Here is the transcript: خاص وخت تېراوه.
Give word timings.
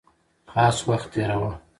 خاص 0.53 0.77
وخت 0.89 1.07
تېراوه. 1.13 1.51